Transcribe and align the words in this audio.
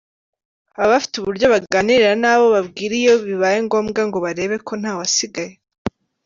Baba 0.75 0.91
bafite 0.93 1.13
uburyo 1.17 1.45
baganira 1.53 2.09
n’abo 2.21 2.45
babwira 2.55 2.93
iyo 3.01 3.13
bibaye 3.27 3.57
ngombwa 3.65 4.01
ngo 4.07 4.17
barebe 4.25 4.55
ko 4.67 4.73
ntawasigaye. 4.81 5.53